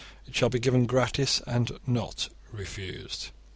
It 0.25 0.33
shall 0.35 0.49
be 0.49 0.57
given 0.57 0.87
gratis, 0.87 1.43
and 1.45 1.73
not 1.85 2.29
refused. 2.51 3.29